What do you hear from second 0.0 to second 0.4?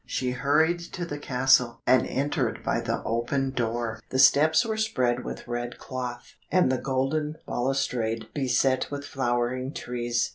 She